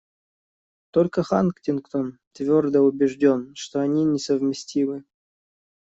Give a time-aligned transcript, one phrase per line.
[0.93, 5.03] Только Хантингтон твердо убежден, что они несовместимы.